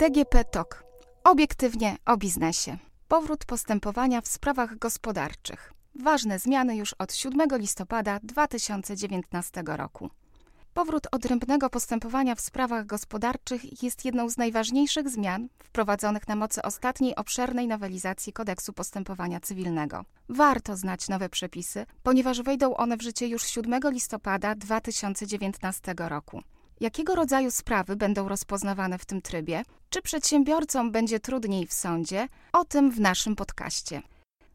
[0.00, 0.84] DGP TOK.
[1.24, 2.76] Obiektywnie o biznesie.
[3.08, 5.72] Powrót postępowania w sprawach gospodarczych.
[5.94, 10.10] Ważne zmiany już od 7 listopada 2019 roku.
[10.74, 17.16] Powrót odrębnego postępowania w sprawach gospodarczych jest jedną z najważniejszych zmian wprowadzonych na mocy ostatniej
[17.16, 20.04] obszernej nowelizacji kodeksu postępowania cywilnego.
[20.28, 26.42] Warto znać nowe przepisy, ponieważ wejdą one w życie już 7 listopada 2019 roku.
[26.80, 29.62] Jakiego rodzaju sprawy będą rozpoznawane w tym trybie?
[29.90, 32.28] Czy przedsiębiorcom będzie trudniej w sądzie?
[32.52, 34.02] O tym w naszym podcaście.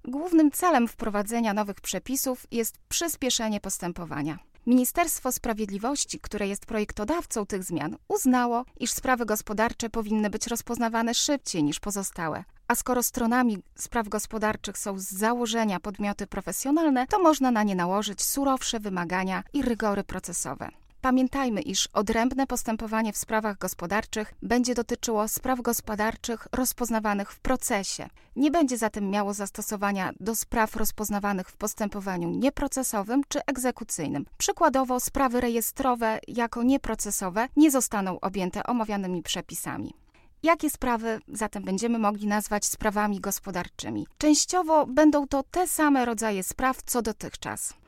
[0.05, 4.39] Głównym celem wprowadzenia nowych przepisów jest przyspieszenie postępowania.
[4.65, 11.63] Ministerstwo Sprawiedliwości, które jest projektodawcą tych zmian, uznało, iż sprawy gospodarcze powinny być rozpoznawane szybciej
[11.63, 12.43] niż pozostałe.
[12.67, 18.21] A skoro stronami spraw gospodarczych są z założenia podmioty profesjonalne, to można na nie nałożyć
[18.23, 20.69] surowsze wymagania i rygory procesowe.
[21.01, 28.09] Pamiętajmy, iż odrębne postępowanie w sprawach gospodarczych będzie dotyczyło spraw gospodarczych rozpoznawanych w procesie.
[28.35, 34.25] Nie będzie zatem miało zastosowania do spraw rozpoznawanych w postępowaniu nieprocesowym czy egzekucyjnym.
[34.37, 39.93] Przykładowo, sprawy rejestrowe jako nieprocesowe nie zostaną objęte omawianymi przepisami.
[40.43, 44.07] Jakie sprawy zatem będziemy mogli nazwać sprawami gospodarczymi?
[44.17, 47.80] Częściowo będą to te same rodzaje spraw co dotychczas.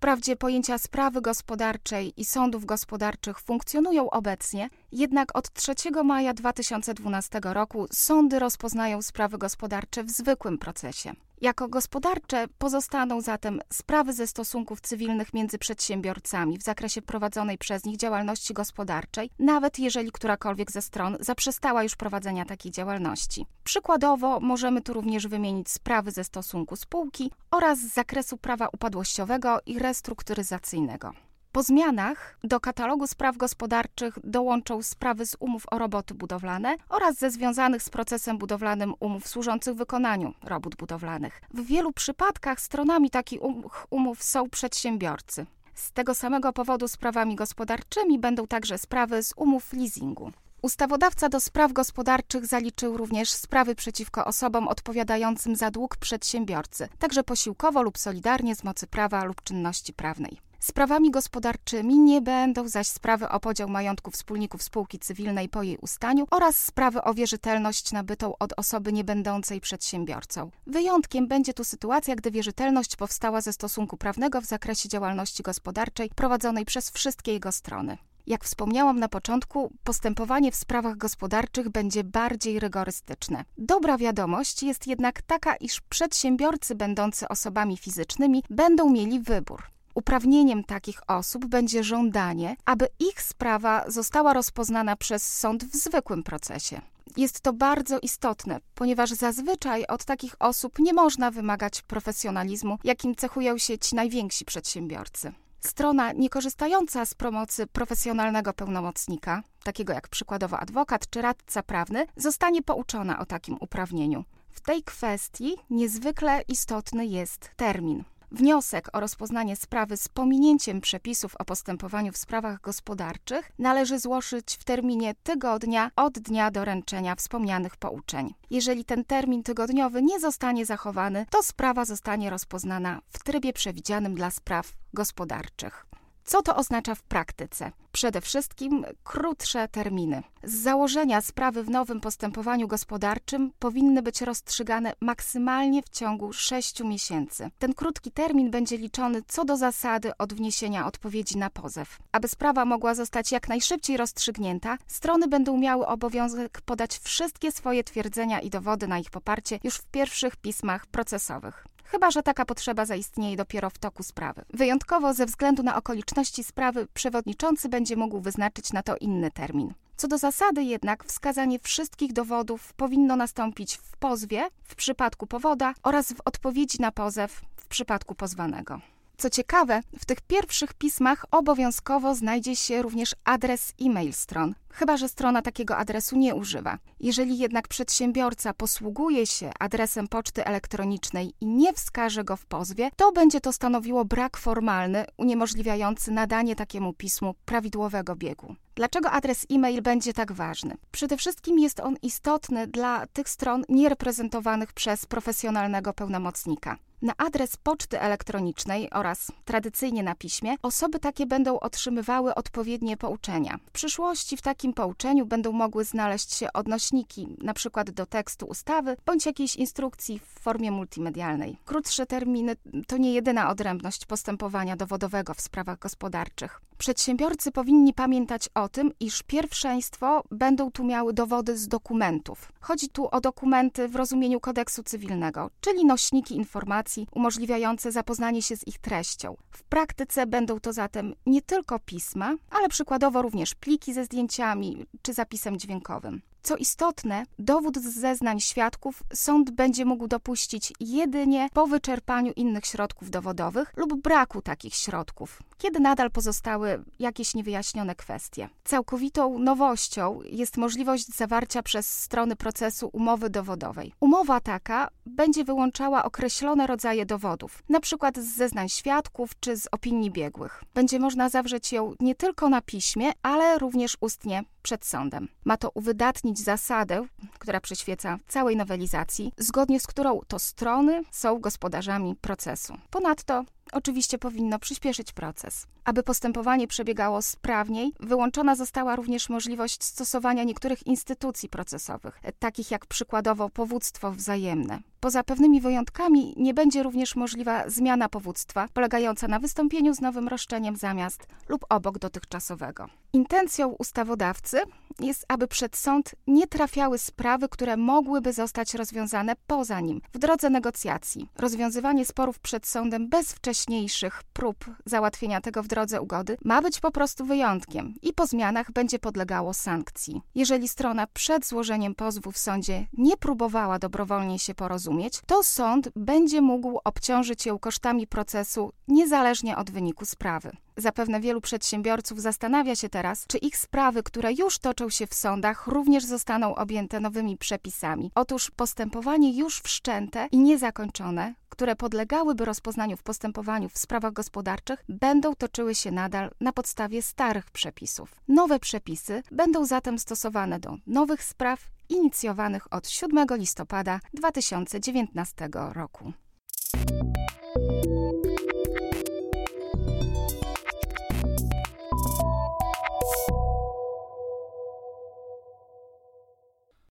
[0.00, 5.74] Wprawdzie pojęcia sprawy gospodarczej i sądów gospodarczych funkcjonują obecnie, jednak od 3
[6.04, 11.12] maja 2012 roku sądy rozpoznają sprawy gospodarcze w zwykłym procesie.
[11.40, 17.96] Jako gospodarcze pozostaną zatem sprawy ze stosunków cywilnych między przedsiębiorcami w zakresie prowadzonej przez nich
[17.96, 23.46] działalności gospodarczej, nawet jeżeli którakolwiek ze stron zaprzestała już prowadzenia takiej działalności.
[23.64, 29.78] Przykładowo możemy tu również wymienić sprawy ze stosunku spółki oraz z zakresu prawa upadłościowego i
[29.78, 31.12] restrukturyzacyjnego.
[31.52, 37.30] Po zmianach do katalogu spraw gospodarczych dołączą sprawy z umów o roboty budowlane oraz ze
[37.30, 41.40] związanych z procesem budowlanym umów służących wykonaniu robót budowlanych.
[41.54, 45.46] W wielu przypadkach stronami takich um-, umów są przedsiębiorcy.
[45.74, 50.32] Z tego samego powodu sprawami gospodarczymi będą także sprawy z umów leasingu.
[50.62, 57.82] Ustawodawca do spraw gospodarczych zaliczył również sprawy przeciwko osobom odpowiadającym za dług przedsiębiorcy, także posiłkowo
[57.82, 60.49] lub solidarnie z mocy prawa lub czynności prawnej.
[60.60, 66.26] Sprawami gospodarczymi nie będą zaś sprawy o podział majątku wspólników spółki cywilnej po jej ustaniu
[66.30, 70.50] oraz sprawy o wierzytelność nabytą od osoby niebędącej przedsiębiorcą.
[70.66, 76.64] Wyjątkiem będzie tu sytuacja, gdy wierzytelność powstała ze stosunku prawnego w zakresie działalności gospodarczej prowadzonej
[76.64, 77.98] przez wszystkie jego strony.
[78.26, 83.44] Jak wspomniałam na początku, postępowanie w sprawach gospodarczych będzie bardziej rygorystyczne.
[83.58, 89.62] Dobra wiadomość jest jednak taka, iż przedsiębiorcy będący osobami fizycznymi będą mieli wybór.
[90.00, 96.80] Uprawnieniem takich osób będzie żądanie, aby ich sprawa została rozpoznana przez sąd w zwykłym procesie.
[97.16, 103.58] Jest to bardzo istotne, ponieważ zazwyczaj od takich osób nie można wymagać profesjonalizmu, jakim cechują
[103.58, 105.32] się ci najwięksi przedsiębiorcy.
[105.60, 113.18] Strona niekorzystająca z pomocy profesjonalnego pełnomocnika, takiego jak przykładowo adwokat czy radca prawny, zostanie pouczona
[113.18, 114.24] o takim uprawnieniu.
[114.50, 118.04] W tej kwestii niezwykle istotny jest termin.
[118.32, 124.64] Wniosek o rozpoznanie sprawy z pominięciem przepisów o postępowaniu w sprawach gospodarczych należy złożyć w
[124.64, 128.34] terminie tygodnia od dnia doręczenia wspomnianych pouczeń.
[128.50, 134.30] Jeżeli ten termin tygodniowy nie zostanie zachowany, to sprawa zostanie rozpoznana w trybie przewidzianym dla
[134.30, 135.89] spraw gospodarczych.
[136.30, 137.72] Co to oznacza w praktyce?
[137.92, 140.22] Przede wszystkim krótsze terminy.
[140.42, 147.50] Z założenia sprawy w nowym postępowaniu gospodarczym powinny być rozstrzygane maksymalnie w ciągu 6 miesięcy.
[147.58, 151.98] Ten krótki termin będzie liczony co do zasady od wniesienia odpowiedzi na pozew.
[152.12, 158.40] Aby sprawa mogła zostać jak najszybciej rozstrzygnięta, strony będą miały obowiązek podać wszystkie swoje twierdzenia
[158.40, 163.36] i dowody na ich poparcie już w pierwszych pismach procesowych chyba że taka potrzeba zaistnieje
[163.36, 164.44] dopiero w toku sprawy.
[164.54, 169.74] Wyjątkowo ze względu na okoliczności sprawy przewodniczący będzie mógł wyznaczyć na to inny termin.
[169.96, 176.12] Co do zasady jednak wskazanie wszystkich dowodów powinno nastąpić w pozwie w przypadku powoda oraz
[176.12, 178.80] w odpowiedzi na pozew w przypadku pozwanego.
[179.20, 185.08] Co ciekawe, w tych pierwszych pismach obowiązkowo znajdzie się również adres e-mail stron, chyba że
[185.08, 186.78] strona takiego adresu nie używa.
[187.00, 193.12] Jeżeli jednak przedsiębiorca posługuje się adresem poczty elektronicznej i nie wskaże go w pozwie, to
[193.12, 198.54] będzie to stanowiło brak formalny uniemożliwiający nadanie takiemu pismu prawidłowego biegu.
[198.74, 200.76] Dlaczego adres e-mail będzie tak ważny?
[200.90, 206.78] Przede wszystkim jest on istotny dla tych stron niereprezentowanych przez profesjonalnego pełnomocnika.
[207.02, 213.58] Na adres poczty elektronicznej oraz tradycyjnie na piśmie osoby takie będą otrzymywały odpowiednie pouczenia.
[213.66, 217.84] W przyszłości w takim pouczeniu będą mogły znaleźć się odnośniki, np.
[217.84, 221.56] do tekstu ustawy bądź jakiejś instrukcji w formie multimedialnej.
[221.64, 222.56] Krótsze terminy
[222.86, 226.60] to nie jedyna odrębność postępowania dowodowego w sprawach gospodarczych.
[226.80, 232.52] Przedsiębiorcy powinni pamiętać o tym, iż pierwszeństwo będą tu miały dowody z dokumentów.
[232.60, 238.66] Chodzi tu o dokumenty w rozumieniu kodeksu cywilnego, czyli nośniki informacji umożliwiające zapoznanie się z
[238.66, 239.36] ich treścią.
[239.50, 245.12] W praktyce będą to zatem nie tylko pisma, ale przykładowo również pliki ze zdjęciami czy
[245.12, 246.20] zapisem dźwiękowym.
[246.42, 253.10] Co istotne, dowód z zeznań świadków sąd będzie mógł dopuścić jedynie po wyczerpaniu innych środków
[253.10, 258.48] dowodowych lub braku takich środków, kiedy nadal pozostały jakieś niewyjaśnione kwestie.
[258.64, 263.92] Całkowitą nowością jest możliwość zawarcia przez strony procesu umowy dowodowej.
[264.00, 268.10] Umowa taka będzie wyłączała określone rodzaje dowodów, np.
[268.16, 270.64] z zeznań świadków czy z opinii biegłych.
[270.74, 275.28] Będzie można zawrzeć ją nie tylko na piśmie, ale również ustnie przed sądem.
[275.44, 277.06] Ma to uwydatnić zasadę,
[277.38, 282.74] która przyświeca całej nowelizacji, zgodnie z którą to strony są gospodarzami procesu.
[282.90, 285.66] Ponadto oczywiście powinno przyspieszyć proces.
[285.90, 293.48] Aby postępowanie przebiegało sprawniej, wyłączona została również możliwość stosowania niektórych instytucji procesowych, takich jak przykładowo
[293.48, 294.80] powództwo wzajemne.
[295.00, 300.76] Poza pewnymi wyjątkami nie będzie również możliwa zmiana powództwa, polegająca na wystąpieniu z nowym roszczeniem
[300.76, 302.86] zamiast lub obok dotychczasowego.
[303.12, 304.58] Intencją ustawodawcy
[305.02, 310.50] jest, aby przed sąd nie trafiały sprawy, które mogłyby zostać rozwiązane poza nim, w drodze
[310.50, 311.28] negocjacji.
[311.36, 316.90] Rozwiązywanie sporów przed sądem bez wcześniejszych prób załatwienia tego w drodze ugody ma być po
[316.90, 320.22] prostu wyjątkiem i po zmianach będzie podlegało sankcji.
[320.34, 326.40] Jeżeli strona przed złożeniem pozwu w sądzie nie próbowała dobrowolnie się porozumieć, to sąd będzie
[326.40, 330.50] mógł obciążyć ją kosztami procesu niezależnie od wyniku sprawy.
[330.80, 335.66] Zapewne wielu przedsiębiorców zastanawia się teraz, czy ich sprawy, które już toczą się w sądach,
[335.66, 338.10] również zostaną objęte nowymi przepisami.
[338.14, 345.34] Otóż postępowanie już wszczęte i niezakończone, które podlegałyby rozpoznaniu w postępowaniu w sprawach gospodarczych, będą
[345.34, 348.14] toczyły się nadal na podstawie starych przepisów.
[348.28, 356.12] Nowe przepisy będą zatem stosowane do nowych spraw inicjowanych od 7 listopada 2019 roku.